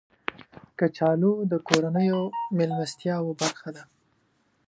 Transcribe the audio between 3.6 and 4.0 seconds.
ده